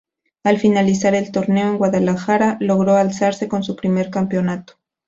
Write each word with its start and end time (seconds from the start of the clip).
Al 0.43 0.57
finalizar 0.57 1.13
el 1.13 1.31
torneo, 1.31 1.73
el 1.73 1.77
Guadalajara 1.77 2.57
logró 2.59 2.95
alzarse 2.97 3.47
con 3.47 3.61
su 3.63 3.75
primer 3.75 4.09
campeonato. 4.09 4.77